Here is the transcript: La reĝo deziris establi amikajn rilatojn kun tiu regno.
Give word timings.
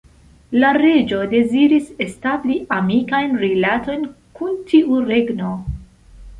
La 0.61 0.69
reĝo 0.77 1.19
deziris 1.33 1.91
establi 2.07 2.57
amikajn 2.79 3.37
rilatojn 3.45 4.11
kun 4.41 4.59
tiu 4.73 5.01
regno. 5.15 5.55